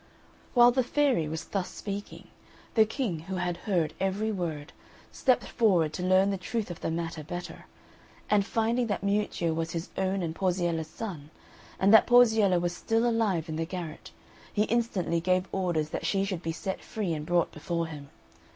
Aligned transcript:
While 0.55 0.71
the 0.71 0.83
fairy 0.83 1.27
was 1.27 1.43
thus 1.45 1.69
speaking, 1.69 2.29
the 2.73 2.87
King, 2.87 3.19
who 3.19 3.35
had 3.35 3.55
heard 3.57 3.93
every 3.99 4.31
word, 4.31 4.73
stepped 5.11 5.43
forward 5.45 5.93
to 5.93 6.01
learn 6.01 6.31
the 6.31 6.39
truth 6.39 6.71
of 6.71 6.81
the 6.81 6.89
matter 6.89 7.23
better; 7.23 7.65
and 8.27 8.43
finding 8.43 8.87
that 8.87 9.03
Miuccio 9.03 9.53
was 9.53 9.73
his 9.73 9.91
own 9.99 10.23
and 10.23 10.33
Porziella's 10.33 10.87
son, 10.87 11.29
and 11.79 11.93
that 11.93 12.07
Porziella 12.07 12.59
was 12.59 12.75
still 12.75 13.07
alive 13.07 13.47
in 13.47 13.57
the 13.57 13.65
garret, 13.67 14.09
he 14.51 14.63
instantly 14.63 15.21
gave 15.21 15.47
orders 15.51 15.89
that 15.89 16.07
she 16.07 16.25
should 16.25 16.41
be 16.41 16.51
set 16.51 16.81
free 16.81 17.13
and 17.13 17.23
brought 17.27 17.51
before 17.51 17.85
him. 17.85 18.09